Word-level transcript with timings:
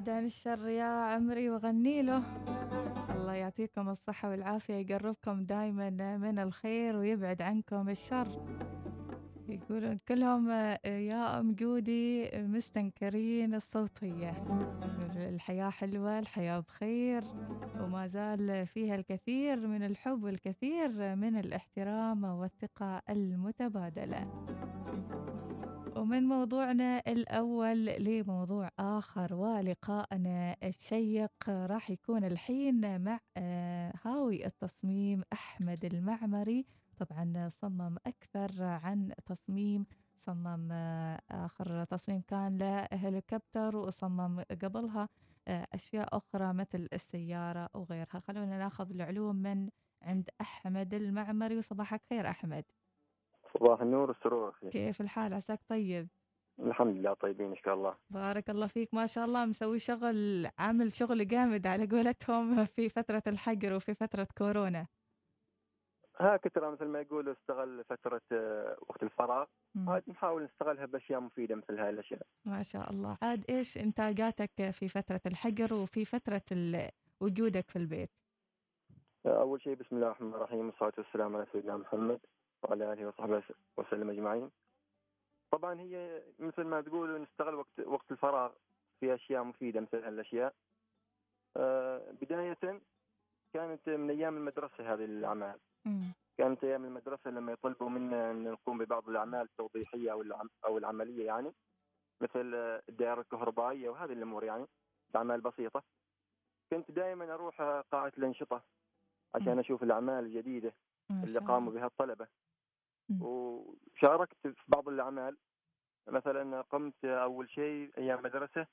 ابعد 0.00 0.16
عن 0.16 0.24
الشر 0.24 0.68
يا 0.68 0.84
عمري 0.84 1.50
وغني 1.50 2.02
له. 2.02 2.22
الله 3.10 3.32
يعطيكم 3.32 3.88
الصحة 3.88 4.30
والعافية 4.30 4.74
يقربكم 4.74 5.44
دايما 5.44 6.16
من 6.16 6.38
الخير 6.38 6.96
ويبعد 6.96 7.42
عنكم 7.42 7.88
الشر. 7.88 8.28
يقولون 9.48 9.98
كلهم 10.08 10.50
يا 10.84 11.40
أم 11.40 11.54
جودي 11.54 12.30
مستنكرين 12.34 13.54
الصوتية. 13.54 14.32
الحياة 15.16 15.70
حلوة 15.70 16.18
الحياة 16.18 16.60
بخير 16.60 17.24
وما 17.80 18.06
زال 18.06 18.66
فيها 18.66 18.94
الكثير 18.94 19.66
من 19.66 19.82
الحب 19.82 20.24
والكثير 20.24 21.16
من 21.16 21.36
الاحترام 21.36 22.24
والثقة 22.24 23.02
المتبادلة. 23.10 24.26
ومن 25.96 26.22
موضوعنا 26.22 26.98
الأول 27.06 27.84
لموضوع 27.84 28.70
آخر 28.78 29.34
ولقائنا 29.34 30.56
الشيق 30.62 31.48
راح 31.48 31.90
يكون 31.90 32.24
الحين 32.24 33.00
مع 33.04 33.20
آه، 33.36 33.92
هاوي 34.04 34.46
التصميم 34.46 35.22
أحمد 35.32 35.84
المعمري. 35.84 36.66
طبعا 36.98 37.48
صمم 37.48 37.96
أكثر 38.06 38.62
عن 38.62 39.12
تصميم 39.26 39.86
صمم 40.26 40.68
آه، 40.72 41.20
آخر 41.30 41.84
تصميم 41.84 42.20
كان 42.28 42.56
لهليكوبتر 42.58 43.76
وصمم 43.76 44.40
قبلها 44.62 45.08
آه، 45.48 45.66
أشياء 45.74 46.16
أخرى 46.16 46.52
مثل 46.52 46.88
السيارة 46.92 47.68
وغيرها. 47.74 48.20
خلونا 48.20 48.58
ناخذ 48.58 48.90
العلوم 48.90 49.36
من 49.36 49.68
عند 50.02 50.30
أحمد 50.40 50.94
المعمري. 50.94 51.58
وصباحك 51.58 52.02
خير 52.10 52.30
أحمد. 52.30 52.64
صباح 53.54 53.80
النور 53.80 54.08
والسرور 54.08 54.52
فيك 54.52 54.70
كيف 54.70 55.00
الحال؟ 55.00 55.34
عساك 55.34 55.60
طيب؟ 55.68 56.08
الحمد 56.60 56.96
لله 56.96 57.14
طيبين 57.14 57.50
إن 57.50 57.56
شاء 57.56 57.74
الله. 57.74 57.96
بارك 58.10 58.50
الله 58.50 58.66
فيك. 58.66 58.94
ما 58.94 59.06
شاء 59.06 59.24
الله 59.24 59.44
مسوي 59.44 59.78
شغل 59.78 60.48
عامل 60.58 60.92
شغل 60.92 61.28
جامد 61.28 61.66
على 61.66 61.86
قولتهم 61.86 62.64
في 62.76 62.88
فترة 62.88 63.22
الحجر 63.26 63.72
وفي 63.72 63.94
فترة 63.94 64.28
كورونا. 64.38 64.86
هكذا 66.16 66.70
مثل 66.70 66.84
ما 66.84 67.00
يقولوا 67.00 67.32
استغل 67.32 67.84
فترة 67.84 68.20
آه، 68.32 68.76
وقت 68.88 69.02
الفراغ. 69.02 69.46
عاد 69.88 70.02
نحاول 70.08 70.44
نستغلها 70.44 70.86
بأشياء 70.86 71.20
مفيدة 71.20 71.54
مثل 71.54 71.78
هاي 71.78 71.90
الأشياء. 71.90 72.22
ما 72.44 72.62
شاء 72.62 72.90
الله، 72.90 73.16
عاد 73.22 73.44
إيش 73.50 73.78
إنتاجاتك 73.78 74.70
في 74.70 74.88
فترة 74.88 75.20
الحجر 75.26 75.74
وفي 75.74 76.04
فترة 76.04 76.42
وجودك 77.20 77.70
في 77.70 77.76
البيت؟ 77.76 78.10
أول 79.26 79.62
شيء 79.62 79.74
بسم 79.74 79.96
الله 79.96 80.06
الرحمن 80.06 80.34
الرحيم 80.34 80.66
والصلاة 80.66 80.92
والسلام 80.98 81.36
على 81.36 81.46
سيدنا 81.52 81.76
محمد. 81.76 82.20
وعلى 82.62 82.92
آله 82.92 83.06
وصحبه 83.08 83.42
وسلم 83.76 84.10
أجمعين. 84.10 84.50
طبعا 85.50 85.80
هي 85.80 86.22
مثل 86.38 86.62
ما 86.64 86.80
تقولوا 86.80 87.18
نستغل 87.18 87.54
وقت 87.54 87.80
وقت 87.86 88.12
الفراغ 88.12 88.52
في 89.00 89.14
أشياء 89.14 89.44
مفيدة 89.44 89.80
مثل 89.80 90.04
هالاشياء. 90.04 90.54
آه، 91.56 92.12
بداية 92.22 92.80
كانت 93.54 93.88
من 93.88 94.10
أيام 94.10 94.36
المدرسة 94.36 94.92
هذه 94.92 95.04
الأعمال. 95.04 95.58
كانت 96.38 96.64
أيام 96.64 96.84
المدرسة 96.84 97.30
لما 97.30 97.52
يطلبوا 97.52 97.88
منا 97.88 98.30
أن 98.30 98.50
نقوم 98.50 98.78
ببعض 98.78 99.08
الأعمال 99.08 99.40
التوضيحية 99.40 100.12
أو 100.12 100.24
أو 100.64 100.78
العملية 100.78 101.26
يعني 101.26 101.52
مثل 102.20 102.54
الدائرة 102.88 103.20
الكهربائية 103.20 103.88
وهذه 103.88 104.12
الأمور 104.12 104.44
يعني 104.44 104.66
أعمال 105.16 105.40
بسيطة 105.40 105.82
كنت 106.70 106.90
دائما 106.90 107.34
أروح 107.34 107.62
قاعة 107.92 108.12
الأنشطة 108.18 108.62
عشان 109.34 109.58
أشوف 109.58 109.82
الأعمال 109.82 110.24
الجديدة 110.24 110.74
اللي 111.10 111.38
قاموا 111.38 111.72
بها 111.72 111.86
الطلبة 111.86 112.26
وشاركت 113.20 114.36
في 114.42 114.64
بعض 114.68 114.88
الأعمال. 114.88 115.36
مثلا 116.08 116.60
قمت 116.60 117.04
أول 117.04 117.50
شيء 117.50 117.90
أيام 117.98 118.22
مدرسة 118.22 118.66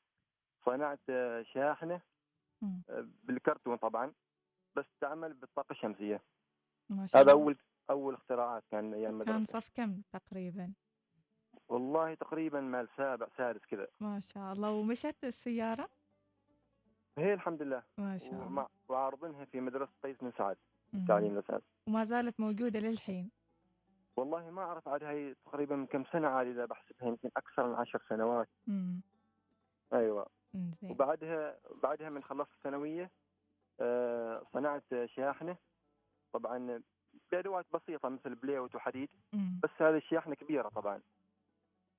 صنعت 0.65 0.99
شاحنة 1.41 2.01
بالكرتون 3.23 3.75
طبعا 3.75 4.13
بس 4.75 4.85
تعمل 5.01 5.33
بالطاقة 5.33 5.71
الشمسية. 5.71 6.21
ما 6.89 7.07
شاء 7.07 7.21
هذا 7.21 7.31
أول 7.31 7.57
أول 7.89 8.13
اختراعات 8.13 8.63
كان 8.71 8.93
أيام 8.93 9.13
المدرسة. 9.13 9.37
كان 9.37 9.45
صف 9.45 9.69
كم 9.75 10.01
تقريبا؟ 10.11 10.73
والله 11.67 12.13
تقريبا 12.13 12.61
مال 12.61 12.87
سابع 12.97 13.27
سادس 13.37 13.65
كذا. 13.65 13.87
ما 13.99 14.19
شاء 14.19 14.53
الله. 14.53 14.71
ومشت 14.71 15.23
السيارة؟ 15.23 15.89
هي 17.17 17.33
الحمد 17.33 17.61
لله. 17.61 17.83
ما 17.97 18.17
شاء 18.17 18.47
الله. 18.47 18.67
وعارضينها 18.89 19.45
في 19.45 19.61
مدرسة 19.61 19.91
قيس 20.03 20.17
بن 20.17 20.31
سعد 20.37 20.57
التعليم 20.93 21.33
الاساسي 21.33 21.65
وما 21.87 22.05
زالت 22.05 22.39
موجودة 22.39 22.79
للحين؟ 22.79 23.31
والله 24.17 24.49
ما 24.49 24.61
أعرف 24.61 24.87
عاد 24.87 25.03
هي 25.03 25.33
تقريبا 25.45 25.75
من 25.75 25.85
كم 25.85 26.03
سنة 26.03 26.27
عاد 26.27 26.47
إذا 26.47 26.65
بحسبها 26.65 27.07
يمكن 27.07 27.29
أكثر 27.37 27.67
من 27.67 27.75
عشر 27.75 28.01
سنوات. 28.09 28.47
امم 28.67 29.01
أيوه. 29.93 30.27
مم. 30.53 30.71
وبعدها 30.83 31.57
بعدها 31.83 32.09
من 32.09 32.23
خلصت 32.23 32.51
الثانوية 32.57 33.11
آه 33.79 34.43
صنعت 34.53 34.83
شاحنة. 35.05 35.57
طبعا 36.33 36.81
بأدوات 37.31 37.65
بسيطة 37.73 38.09
مثل 38.09 38.35
بليوت 38.35 38.75
وحديد 38.75 39.09
بس 39.63 39.69
هذه 39.79 39.97
الشاحنة 39.97 40.35
كبيرة 40.35 40.69
طبعا. 40.69 41.01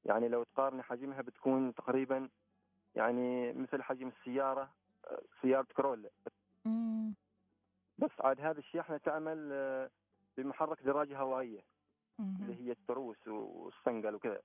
يعني 0.05 0.29
لو 0.29 0.43
تقارن 0.43 0.83
حجمها 0.83 1.23
بتكون 1.23 1.75
تقريبا 1.75 2.29
يعني 2.95 3.53
مثل 3.53 3.83
حجم 3.83 4.09
السيارة 4.09 4.71
سيارة 5.43 5.67
كرولا 5.77 6.11
بس 7.99 8.11
عاد 8.21 8.41
هذه 8.41 8.59
الشاحنة 8.59 8.97
تعمل 8.97 9.49
آه، 9.53 9.91
بمحرك 10.37 10.83
دراجة 10.83 11.19
هوائية. 11.19 11.61
اللي 12.21 12.67
هي 12.67 12.73
التروس 12.73 13.29
والصنقل 13.29 14.15
وكذا 14.15 14.43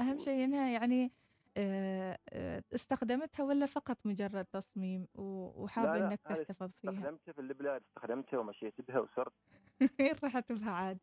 أهم 0.00 0.18
شيء 0.18 0.44
إنها 0.44 0.68
يعني 0.68 1.12
آه، 1.56 2.18
آه، 2.28 2.62
استخدمتها 2.74 3.44
ولا 3.44 3.66
فقط 3.66 3.98
مجرد 4.04 4.44
تصميم 4.44 5.06
وحابة 5.14 6.06
إنك 6.06 6.20
تحتفظ 6.20 6.70
فيها؟ 6.82 6.92
استخدمتها 6.92 7.32
في 7.32 7.40
البلاد 7.40 7.82
استخدمتها 7.88 8.38
ومشيت 8.38 8.80
بها 8.80 9.00
وصرت 9.00 9.32
وين 10.00 10.14
رحت 10.24 10.52
بها 10.52 10.70
عاد؟ 10.70 10.98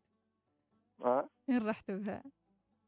ها؟ 1.00 1.28
وين 1.48 1.68
رحت 1.68 1.90
بها؟ 1.90 2.22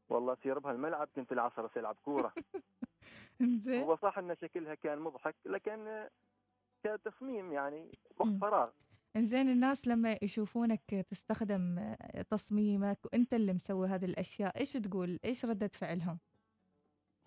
والله 0.09 0.37
سير 0.43 0.59
بها 0.59 0.71
الملعب 0.71 1.09
كنت 1.15 1.31
العصر 1.31 1.69
ألعب 1.77 1.97
زين 3.65 3.83
هو 3.83 3.95
صح 3.95 4.17
إن 4.17 4.35
شكلها 4.41 4.75
كان 4.75 4.99
مضحك 4.99 5.35
لكن 5.45 6.07
كتصميم 6.83 7.51
يعني 7.51 7.91
وقت 8.17 8.33
فراغ 8.41 8.69
إنزين 9.15 9.49
الناس 9.49 9.87
لما 9.87 10.17
يشوفونك 10.21 11.05
تستخدم 11.09 11.95
تصميمك 12.29 13.05
وأنت 13.05 13.33
اللي 13.33 13.53
مسوي 13.53 13.87
هذه 13.87 14.05
الأشياء 14.05 14.59
إيش 14.59 14.73
تقول؟ 14.73 15.19
إيش 15.25 15.45
ردة 15.45 15.67
فعلهم؟ 15.67 16.19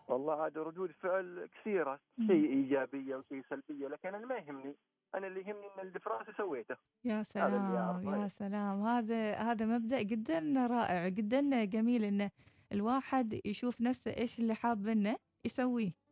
والله 0.09 0.43
عاد 0.43 0.59
ردود 0.59 0.91
فعل 0.93 1.49
كثيرة 1.55 2.01
شيء 2.27 2.53
إيجابية 2.53 3.17
وشيء 3.17 3.43
سلبية 3.51 3.89
لكن 3.89 4.15
أنا 4.15 4.27
ما 4.27 4.37
يهمني. 4.37 4.75
أنا 5.15 5.27
اللي 5.27 5.41
يهمني 5.41 5.67
إن 5.83 5.93
راسي 6.07 6.33
سويته. 6.33 6.77
يا 7.05 7.23
سلام 7.23 7.75
يا 8.05 8.29
سلام. 8.29 8.83
هذا 8.83 9.35
هذا 9.35 9.67
مبدأ 9.67 10.03
جدا 10.03 10.67
رائع 10.67 11.09
جدا 11.09 11.65
جميل 11.65 12.05
انه 12.05 12.31
الواحد 12.73 13.41
يشوف 13.45 13.81
نفسه 13.81 14.11
إيش 14.17 14.39
اللي 14.39 14.55
حاب 14.55 14.87
إنه 14.87 15.17
يسويه. 15.45 16.04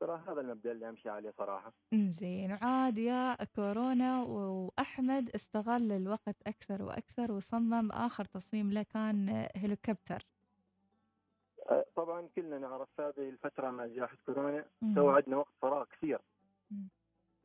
ترى 0.00 0.22
هذا 0.28 0.40
المبدأ 0.40 0.72
اللي 0.72 0.88
أمشي 0.88 1.08
عليه 1.08 1.30
صراحة. 1.30 1.72
زين. 1.94 2.52
عاد 2.62 2.98
يا 2.98 3.44
كورونا 3.44 4.22
وأحمد 4.22 5.30
استغل 5.30 5.92
الوقت 5.92 6.36
أكثر 6.46 6.82
وأكثر 6.82 7.32
وصمم 7.32 7.92
آخر 7.92 8.24
تصميم 8.24 8.72
له 8.72 8.82
كان 8.82 9.48
هليكوبتر. 9.56 10.26
أه، 11.70 11.84
طبعا 11.96 12.28
كلنا 12.36 12.58
نعرف 12.58 13.00
هذه 13.00 13.28
الفترة 13.28 13.70
مع 13.70 13.86
جائحة 13.86 14.16
كورونا 14.26 14.64
سوى 14.94 15.14
عندنا 15.16 15.36
وقت 15.36 15.52
فراغ 15.62 15.84
كثير. 15.84 16.18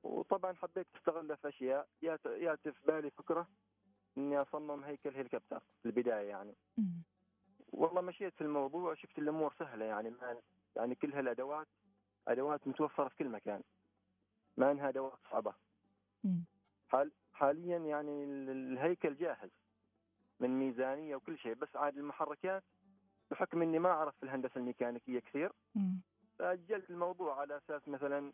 وطبعا 0.03 0.53
حبيت 0.53 0.87
استغله 0.95 1.35
في 1.35 1.47
أشياء. 1.47 1.87
جات 2.03 2.19
في 2.63 2.73
بالي 2.87 3.09
فكرة 3.11 3.47
إني 4.17 4.41
أصمم 4.41 4.83
هيكل 4.83 5.09
هليكوبتر 5.09 5.59
في 5.59 5.85
البداية 5.85 6.29
يعني. 6.29 6.55
والله 7.73 8.01
مشيت 8.01 8.33
في 8.33 8.41
الموضوع 8.41 8.95
شفت 8.95 9.19
الأمور 9.19 9.53
سهلة 9.59 9.85
يعني 9.85 10.09
ما 10.09 10.35
يعني 10.75 10.95
كل 10.95 11.13
هالأدوات 11.13 11.67
أدوات 12.27 12.67
متوفرة 12.67 13.07
في 13.07 13.15
كل 13.15 13.29
مكان. 13.29 13.61
ما 14.57 14.71
إنها 14.71 14.89
أدوات 14.89 15.19
صعبة. 15.31 15.53
حال 16.87 17.11
حاليا 17.33 17.77
يعني 17.77 18.23
الهيكل 18.23 19.15
جاهز. 19.15 19.49
من 20.39 20.59
ميزانية 20.59 21.15
وكل 21.15 21.37
شيء 21.37 21.53
بس 21.53 21.75
عاد 21.75 21.97
المحركات 21.97 22.63
بحكم 23.31 23.61
إني 23.61 23.79
ما 23.79 23.89
أعرف 23.89 24.15
في 24.17 24.23
الهندسة 24.23 24.57
الميكانيكية 24.57 25.19
كثير. 25.19 25.51
فأجلت 26.39 26.89
الموضوع 26.89 27.39
على 27.39 27.57
أساس 27.57 27.87
مثلا 27.87 28.33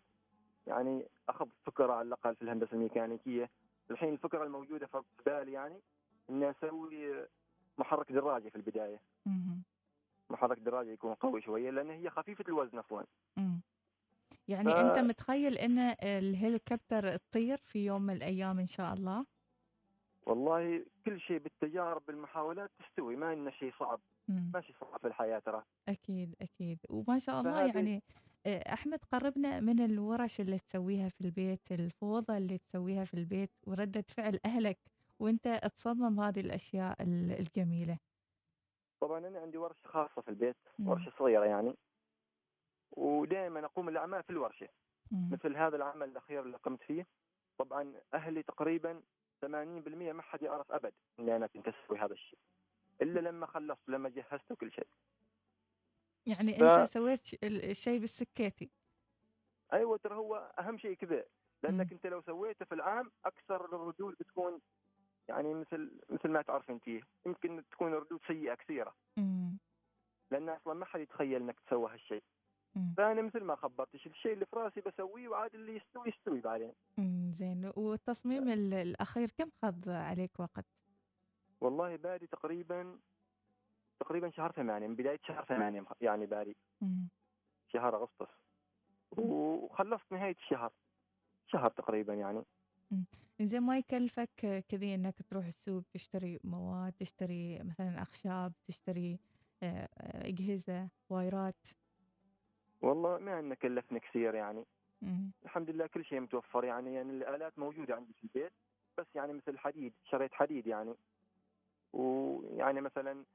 يعني 0.68 1.08
أخذ 1.30 1.48
فكرة 1.66 1.94
على 1.94 2.08
الأقل 2.08 2.36
في 2.36 2.42
الهندسة 2.42 2.74
الميكانيكية. 2.74 3.50
الحين 3.92 4.14
الفكرة 4.14 4.44
الموجودة 4.44 4.88
في 4.88 5.02
بالي 5.26 5.52
يعني 5.52 5.82
إني 6.30 6.50
أسوي 6.50 7.26
محرك 7.78 8.12
دراجة 8.12 8.50
في 8.50 8.56
البداية. 8.56 9.02
محرك 10.30 10.60
دراجة 10.60 10.90
يكون 10.90 11.14
قوي 11.14 11.42
شوية 11.42 11.70
لأن 11.70 11.90
هي 11.90 12.10
خفيفة 12.10 12.46
الوزن 12.48 12.78
أصلا 12.78 13.06
يعني 14.47 14.71
ف... 14.71 14.75
أنت 14.75 15.00
متخيل 15.00 15.57
إن 15.57 15.80
الهليكوبتر 16.03 17.18
تطير 17.18 17.57
في 17.57 17.86
يوم 17.86 18.01
من 18.01 18.13
الأيام 18.13 18.59
إن 18.59 18.68
شاء 18.68 18.94
الله؟ 18.94 19.25
والله 20.27 20.86
كل 21.06 21.19
شيء 21.19 21.38
بالتجارب 21.38 22.06
بالمحاولات 22.07 22.71
تستوي 22.80 23.15
ما 23.15 23.33
إنه 23.33 23.51
شيء 23.51 23.74
صعب 23.80 24.00
ما 24.27 24.62
شيء 24.62 24.75
صعب 24.81 25.00
في 25.00 25.07
الحياة 25.07 25.39
ترى. 25.39 25.63
أكيد 25.89 26.36
أكيد. 26.42 26.80
وما 26.89 27.19
شاء 27.19 27.39
الله 27.42 27.68
يعني 27.68 28.03
آه، 28.45 28.74
أحمد 28.74 29.00
قربنا 29.12 29.59
من 29.59 29.80
الورش 29.86 30.42
اللي 30.42 30.59
تسويها 30.59 31.09
في 31.09 31.21
البيت 31.21 31.71
الفوضى 31.71 32.38
اللي 32.38 32.57
تسويها 32.57 33.06
في 33.06 33.13
البيت 33.13 33.51
وردة 33.68 34.01
فعل 34.01 34.39
أهلك 34.45 34.80
وأنت 35.19 35.71
تصمم 35.77 36.19
هذه 36.19 36.39
الأشياء 36.39 36.95
الجميلة. 37.39 37.98
طبعا 39.01 39.27
أنا 39.27 39.39
عندي 39.39 39.57
ورشة 39.57 39.88
خاصة 39.88 40.21
في 40.21 40.30
البيت 40.30 40.57
مم. 40.80 40.88
ورشة 40.88 41.12
صغيرة 41.19 41.45
يعني. 41.45 41.74
ودائما 42.95 43.65
أقوم 43.65 43.89
الأعمال 43.89 44.24
في 44.24 44.30
الورشة. 44.30 44.69
مم. 45.12 45.30
مثل 45.31 45.56
هذا 45.56 45.75
العمل 45.75 46.09
الأخير 46.09 46.42
اللي 46.42 46.57
قمت 46.57 46.83
فيه. 46.83 47.07
طبعا 47.57 47.94
أهلي 48.13 48.44
تقريبا 48.44 49.01
80% 49.45 49.47
ما 50.13 50.21
حد 50.21 50.42
يعرف 50.42 50.71
أبد 50.71 50.94
أني 51.19 51.36
أنا 51.36 51.47
كنت 51.47 51.68
أسوي 51.68 52.00
هذا 52.00 52.13
الشيء. 52.13 52.39
إلا 53.01 53.19
لما 53.19 53.45
خلصت 53.45 53.89
لما 53.89 54.09
جهزت 54.09 54.53
كل 54.53 54.71
شيء. 54.71 54.88
يعني 56.25 56.59
ف... 56.59 56.63
أنت 56.63 56.89
سويت 56.89 57.44
الشيء 57.44 58.00
بالسكيتي. 58.00 58.69
أيوه 59.74 59.98
ترى 59.98 60.15
هو 60.15 60.36
أهم 60.59 60.77
شيء 60.77 60.94
كذا. 60.94 61.25
لأنك. 61.63 61.91
أنت 61.91 62.07
لو 62.07 62.21
سويته 62.21 62.65
في 62.65 62.75
العام 62.75 63.12
أكثر 63.25 63.65
الردود 63.65 64.15
بتكون 64.19 64.62
يعني 65.27 65.53
مثل 65.53 66.01
مثل 66.09 66.30
ما 66.30 66.41
تعرف 66.41 66.69
أنت 66.69 66.88
يمكن 67.25 67.63
تكون 67.71 67.94
ردود 67.94 68.19
سيئة 68.27 68.53
كثيرة. 68.53 68.95
لأن 70.31 70.50
أصلا 70.50 70.74
ما 70.74 70.86
حد 70.86 71.00
يتخيل 71.00 71.41
إنك 71.41 71.59
تسوي 71.59 71.94
هالشيء. 71.94 72.24
فأنا 72.98 73.22
مثل 73.22 73.44
ما 73.44 73.56
خبرتش 73.56 74.07
الشيء 74.07 74.33
اللي 74.33 74.45
في 74.45 74.56
رأسي 74.56 74.81
بسويه 74.81 75.27
وعاد 75.27 75.56
اللي 75.56 75.75
يستوي 75.75 76.10
يستوي 76.10 76.42
بعدين. 76.42 76.72
زين. 77.31 77.72
والتصميم 77.75 78.50
الأخير 78.50 79.30
كم 79.38 79.50
خذ 79.62 79.89
عليك 79.89 80.39
وقت؟ 80.39 80.66
والله 81.62 81.95
بادي 81.95 82.27
تقريبا 82.27 83.00
تقريبا 84.00 84.30
شهر 84.30 84.51
ثمانية 84.51 84.88
من 84.88 84.95
بداية 84.95 85.19
شهر 85.27 85.45
ثمانية 85.45 85.86
يعني 86.01 86.25
باري 86.25 86.56
شهر 87.74 87.95
أغسطس. 87.95 88.33
وخلصت 89.18 90.12
نهاية 90.12 90.36
الشهر. 90.36 90.72
شهر 91.48 91.69
تقريبا 91.69 92.13
يعني. 92.13 92.44
زين 93.42 93.62
ما 93.62 93.77
يكلفك 93.77 94.63
كذي 94.69 94.95
إنك 94.95 95.16
تروح 95.30 95.45
السوق 95.45 95.83
تشتري 95.94 96.39
مواد 96.44 96.94
تشتري 96.94 97.60
مثلا 97.63 98.01
أخشاب 98.01 98.54
تشتري 98.68 99.19
آه، 99.63 99.89
أجهزة 100.27 100.89
وايرات؟ 101.10 101.68
والله 102.86 103.18
ما 103.18 103.40
انه 103.40 103.56
كلفني 103.56 104.00
كثير 104.00 104.36
يعني. 104.36 104.66
مم. 105.02 105.32
الحمد 105.46 105.70
لله 105.70 105.88
كل 105.88 106.06
شيء 106.06 106.20
متوفر 106.20 106.64
يعني 106.64 106.94
يعني 106.94 107.12
الآلات 107.12 107.60
موجودة 107.60 107.96
عندي 107.96 108.14
في 108.14 108.24
البيت 108.24 108.54
بس 108.98 109.06
يعني 109.16 109.34
مثل 109.34 109.58
حديد 109.58 109.94
شريت 110.04 110.34
حديد 110.34 110.68
يعني. 110.68 110.94
ويعني 111.94 112.82
مثلا 112.82 113.26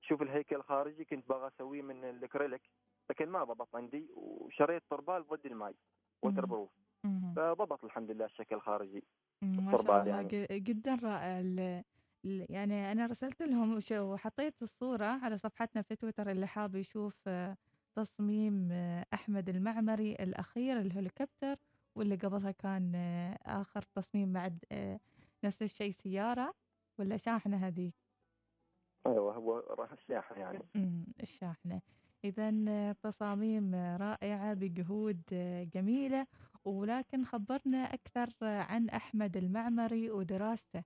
شوف 0.00 0.22
الهيكل 0.22 0.56
الخارجي 0.56 1.04
كنت 1.04 1.28
باغي 1.28 1.48
أسويه 1.48 1.82
من 1.82 2.04
الأكريليك 2.04 2.62
لكن 3.10 3.28
ما 3.28 3.44
ضبط 3.44 3.76
عندي 3.76 4.06
وشريت 4.14 4.82
طربال 4.90 5.26
ضد 5.26 5.46
الماي 5.46 5.74
waterproof 6.22 6.70
فضبط 7.36 7.84
الحمد 7.84 8.10
لله 8.10 8.24
الشكل 8.24 8.56
الخارجي. 8.56 9.04
ما 9.42 9.72
شاء 9.72 9.80
الله 9.80 10.06
يعني. 10.06 10.46
جدا 10.60 10.94
رائع 10.94 11.40
يعني 12.24 12.92
أنا 12.92 13.06
رسلت 13.06 13.42
لهم 13.42 13.80
وحطيت 13.92 14.62
الصورة 14.62 15.04
على 15.04 15.38
صفحتنا 15.38 15.82
في 15.82 15.96
تويتر 15.96 16.30
اللي 16.30 16.46
حاب 16.46 16.74
يشوف 16.74 17.14
آه، 17.26 17.56
تصميم 17.94 18.68
آه، 18.72 19.06
أحمد 19.14 19.48
المعمري 19.48 20.12
الأخير 20.12 20.80
الهليكوبتر 20.80 21.56
واللي 21.94 22.16
قبلها 22.16 22.50
كان 22.50 22.94
آه، 22.94 23.38
آخر 23.60 23.82
تصميم 23.82 24.32
بعد 24.32 24.64
نفس 25.44 25.62
الشيء 25.62 25.92
سيارة 25.92 26.54
ولا 26.98 27.16
شاحنة 27.16 27.56
هذيك؟ 27.56 27.94
أيوه 29.06 29.34
هو 29.34 29.58
راح 29.58 29.92
الشاحنة 29.92 30.38
يعني. 30.38 30.68
الشاحنة. 31.22 31.80
اذا 32.24 32.92
تصاميم 32.92 33.74
رائعة 33.74 34.54
بجهود 34.54 35.22
جميلة. 35.74 36.26
ولكن 36.64 37.24
خبرنا 37.24 37.78
أكثر 37.78 38.28
عن 38.42 38.88
أحمد 38.88 39.36
المعمري 39.36 40.10
ودراسته. 40.10 40.82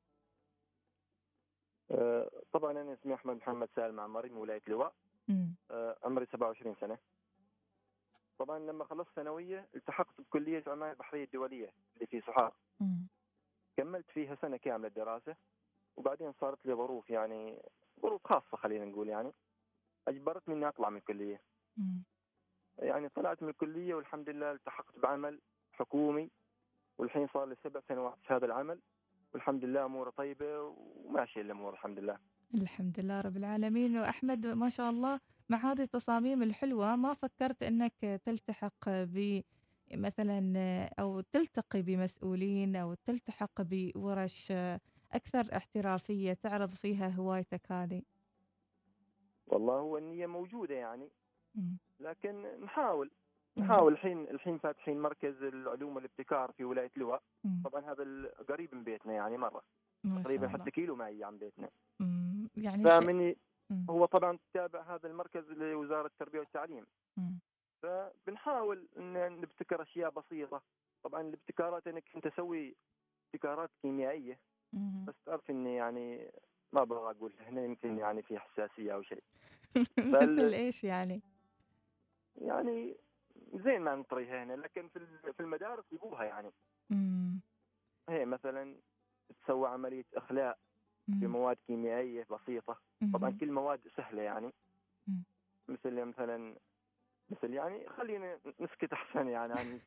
طبعا 2.52 2.70
أنا 2.70 2.92
اسمي 2.92 3.14
أحمد 3.14 3.36
محمد 3.36 3.68
سالم 3.76 3.90
المعمري 3.90 4.28
من 4.28 4.36
ولاية 4.36 4.62
لواء. 4.68 4.94
عمري 6.04 6.26
27 6.26 6.74
سنة. 6.80 6.98
طبعا 8.38 8.58
لما 8.58 8.84
خلصت 8.84 9.10
ثانوية 9.16 9.68
التحقت 9.74 10.20
بكلية 10.20 10.58
العمال 10.66 10.90
البحرية 10.90 11.24
الدولية 11.24 11.72
اللي 11.94 12.06
في 12.06 12.20
صحار 12.20 12.54
كملت 13.76 14.10
فيها 14.10 14.34
سنة 14.34 14.56
كاملة 14.56 14.88
دراسه 14.88 15.36
وبعدين 15.96 16.32
صارت 16.32 16.66
لي 16.66 16.74
ظروف 16.74 17.10
يعني 17.10 17.62
ظروف 18.00 18.26
خاصة 18.26 18.56
خلينا 18.56 18.84
نقول 18.84 19.08
يعني. 19.08 19.32
أجبرتني 20.08 20.54
إني 20.54 20.68
أطلع 20.68 20.90
من 20.90 20.96
الكلية. 20.96 21.40
يعني 22.78 23.08
طلعت 23.08 23.42
من 23.42 23.48
الكلية 23.48 23.94
والحمد 23.94 24.28
لله 24.28 24.52
التحقت 24.52 24.98
بعمل 24.98 25.40
حكومي 25.72 26.30
والحين 26.98 27.28
صار 27.34 27.44
لي 27.46 27.56
سبع 27.64 27.80
سنوات 27.88 28.18
في 28.22 28.34
هذا 28.34 28.46
العمل 28.46 28.80
والحمد 29.34 29.64
لله 29.64 29.84
أموره 29.84 30.10
طيبة 30.10 30.60
وماشية 30.60 31.40
الأمور 31.40 31.72
الحمد 31.72 31.98
لله. 31.98 32.18
الحمد 32.54 33.00
لله 33.00 33.20
رب 33.20 33.36
العالمين. 33.36 33.96
وأحمد 33.96 34.46
ما 34.46 34.68
شاء 34.68 34.90
الله 34.90 35.20
مع 35.48 35.72
هذه 35.72 35.82
التصاميم 35.82 36.42
الحلوة 36.42 36.96
ما 36.96 37.14
فكرت 37.14 37.62
إنك 37.62 38.20
تلتحق 38.24 38.88
ب 38.88 39.42
مثلا 39.94 40.54
أو 40.98 41.20
تلتقي 41.20 41.82
بمسؤولين 41.82 42.76
أو 42.76 42.94
تلتحق 42.94 43.62
بورش 43.62 44.52
أكثر 45.12 45.56
احترافية 45.56 46.32
تعرض 46.32 46.74
فيها 46.74 47.08
هوايتك 47.08 47.72
هذه؟ 47.72 48.02
والله 49.46 49.74
هو 49.74 49.98
النية 49.98 50.26
موجودة 50.26 50.74
يعني. 50.74 51.08
لكن 52.00 52.46
نحاول. 52.64 53.10
نحاول 53.56 53.92
الحين 53.92 54.22
الحين 54.22 54.58
فاتحين 54.58 55.00
مركز 55.00 55.42
العلوم 55.42 55.96
والابتكار 55.96 56.52
في 56.52 56.64
ولاية 56.64 56.90
لواء. 56.96 57.22
طبعا 57.64 57.92
هذا 57.92 58.04
قريب 58.48 58.74
من 58.74 58.84
بيتنا 58.84 59.12
يعني 59.12 59.36
مرة. 59.36 59.62
تقريبا 60.22 60.48
حتى 60.48 60.70
كيلو 60.70 60.96
معي 60.96 61.24
عن 61.24 61.38
بيتنا. 61.38 61.68
يعني 62.56 62.84
فمني 62.84 63.36
هو 63.90 64.06
طبعا 64.06 64.38
تتابع 64.50 64.94
هذا 64.94 65.08
المركز 65.08 65.50
لوزارة 65.50 66.06
التربية 66.06 66.38
والتعليم. 66.38 66.86
فبنحاول 67.82 68.88
إن 68.96 69.40
نبتكر 69.40 69.82
أشياء 69.82 70.10
بسيطة. 70.10 70.62
طبعا 71.02 71.20
الابتكارات 71.20 71.86
أنا 71.86 72.00
كنت 72.00 72.26
أسوي 72.26 72.76
ابتكارات 73.26 73.70
كيميائية. 73.82 74.38
بس 75.06 75.14
تعرف 75.26 75.50
إني 75.50 75.76
يعني 75.76 76.32
ما 76.72 76.82
أبغى 76.82 77.10
أقول 77.10 77.32
هنا 77.40 77.64
يمكن 77.64 77.98
يعني 77.98 78.22
في 78.22 78.38
حساسية 78.38 78.94
أو 78.94 79.02
شيء. 79.02 79.22
مثل 79.98 80.54
إيش 80.54 80.84
يعني؟ 80.84 81.22
يعني 82.34 82.96
زين 83.54 83.80
ما 83.80 83.94
نطريها 83.94 84.44
هنا 84.44 84.52
لكن 84.52 84.88
في 84.88 85.06
في 85.32 85.40
المدارس 85.40 85.84
يبوها 85.92 86.24
يعني. 86.24 86.52
امم 86.92 87.40
هي 88.08 88.24
مثلا 88.24 88.76
تسوى 89.42 89.68
عملية 89.68 90.04
إخلاء. 90.14 90.58
بمواد 91.08 91.56
كيميائية 91.66 92.26
بسيطة. 92.30 92.78
طبعا 93.12 93.30
كل 93.30 93.52
مواد 93.52 93.80
سهلة 93.96 94.22
يعني. 94.22 94.52
مثل 95.68 96.04
مثلا 96.04 96.56
مثل 97.30 97.54
يعني 97.54 97.88
خلينا 97.88 98.38
نسكت 98.60 98.92
أحسن 98.92 99.28
يعني 99.28 99.52
عن 99.52 99.80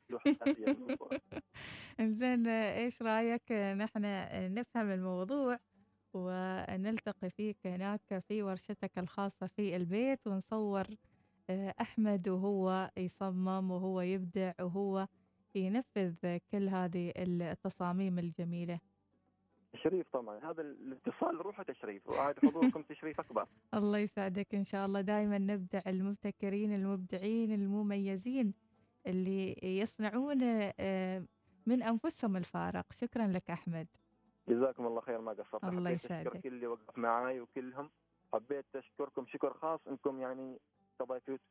زين 2.19 2.47
إيش 2.47 3.01
رأيك 3.01 3.51
نحن 3.51 4.01
نفهم 4.53 4.91
الموضوع 4.91 5.59
ونلتقي 6.13 7.29
فيك 7.29 7.67
هناك 7.67 8.23
في 8.27 8.43
ورشتك 8.43 8.97
الخاصة 8.97 9.47
في 9.47 9.75
البيت 9.75 10.27
ونصور 10.27 10.85
آه، 11.49 11.73
أحمد 11.81 12.29
وهو 12.29 12.91
يصمم 12.97 13.71
وهو 13.71 14.01
يبدع 14.01 14.51
وهو 14.61 15.07
ينفذ 15.55 16.37
كل 16.51 16.69
هذه 16.69 17.13
التصاميم 17.17 18.19
الجميلة. 18.19 18.79
تشريف 19.75 20.07
طبعا. 20.13 20.51
هذا 20.51 20.61
الاتصال 20.61 21.41
روحه 21.41 21.63
تشريف 21.63 22.09
وعاد 22.09 22.39
حضوركم 22.39 22.81
تشريف 22.89 23.19
أكبر. 23.19 23.45
الله 23.73 23.97
يسعدك 23.97 24.55
إن 24.55 24.63
شاء 24.63 24.85
الله. 24.85 25.01
دائما 25.01 25.37
نبدع 25.37 25.81
المبتكرين 25.87 26.75
المبدعين 26.75 27.51
المميزين 27.51 28.53
اللي 29.07 29.55
يصنعون 29.63 30.39
آه، 30.79 31.23
من 31.65 31.83
أنفسهم 31.83 32.37
الفارق. 32.37 32.85
شكرا 32.93 33.27
لك 33.27 33.49
أحمد. 33.49 33.87
جزاكم 34.49 34.87
الله 34.87 35.01
خير 35.01 35.21
ما 35.21 35.31
قصرت. 35.31 35.63
الله 35.63 35.89
يسعدك. 35.89 36.41
كل 36.41 36.49
اللي 36.49 36.67
وقف 36.67 36.97
معي 36.97 37.41
وكلهم. 37.41 37.89
حبيت 38.33 38.65
أشكركم 38.75 39.25
شكر 39.25 39.53
خاص 39.53 39.79
إنكم 39.87 40.21
يعني 40.21 40.59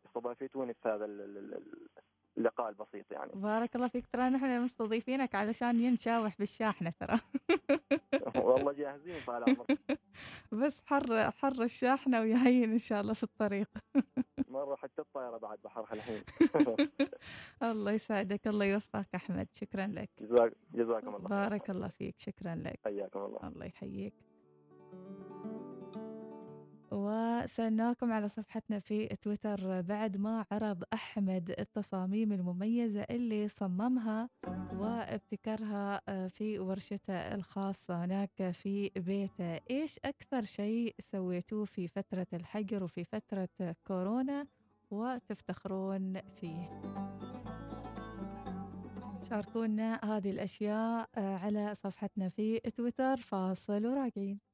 استضافتوني 0.06 0.74
في 0.74 0.88
هذا 0.88 1.04
اللقاء 2.38 2.68
البسيط 2.68 3.12
يعني. 3.12 3.32
بارك 3.34 3.76
الله 3.76 3.88
فيك. 3.88 4.06
ترى 4.12 4.28
نحن 4.28 4.60
مستضيفينك 4.62 5.34
علشان 5.34 5.80
ينشاوح 5.80 6.38
بالشاحنة 6.38 6.92
ترى. 7.00 7.20
والله 8.44 8.72
جاهزين 8.72 9.20
طال 9.26 9.44
عمرك. 9.44 9.78
بس 10.62 10.82
حر 10.86 11.30
حر 11.30 11.62
الشاحنة 11.62 12.20
ويهين 12.20 12.72
إن 12.72 12.78
شاء 12.78 13.00
الله 13.00 13.14
في 13.14 13.22
الطريق. 13.22 13.68
مرة 14.48 14.76
حتى 14.76 15.02
الطائرة 15.02 15.36
بعد 15.36 15.58
بحرها 15.64 15.92
الحين. 15.92 16.22
الله 17.62 17.92
يسعدك 17.92 18.46
الله 18.46 18.64
يوفقك 18.64 19.14
أحمد. 19.14 19.48
شكرا 19.52 19.86
لك. 19.86 20.10
جزاك 20.20 20.52
جزاكم 20.74 21.14
الله 21.14 21.28
بارك 21.28 21.70
الله 21.70 21.88
فيك. 21.88 22.14
شكرا 22.18 22.54
لك. 22.54 22.80
حياكم 22.84 23.20
الله. 23.20 23.48
الله 23.48 23.66
يحييك. 23.66 24.14
وسألناكم 26.92 28.12
على 28.12 28.28
صفحتنا 28.28 28.78
في 28.78 29.06
تويتر 29.06 29.80
بعد 29.80 30.16
ما 30.16 30.44
عرض 30.50 30.82
أحمد 30.92 31.54
التصاميم 31.58 32.32
المميزة 32.32 33.02
اللي 33.02 33.48
صممها 33.48 34.28
وابتكرها 34.72 36.00
آه، 36.08 36.26
في 36.28 36.58
ورشته 36.58 37.14
الخاصة 37.14 38.04
هناك 38.04 38.50
في 38.50 38.90
بيته. 38.96 39.60
إيش 39.70 39.98
أكثر 40.04 40.44
شيء 40.44 40.94
سويتوه 41.12 41.64
في 41.64 41.88
فترة 41.88 42.26
الحجر 42.32 42.84
وفي 42.84 43.04
فترة 43.04 43.48
كورونا 43.86 44.46
وتفتخرون 44.90 46.20
فيه؟ 46.40 46.80
شاركونا 49.30 50.00
هذه 50.04 50.30
الأشياء 50.30 51.08
آه، 51.14 51.36
على 51.38 51.74
صفحتنا 51.74 52.28
في 52.28 52.58
تويتر. 52.60 53.16
فاصل 53.16 53.86
وراجعين. 53.86 54.44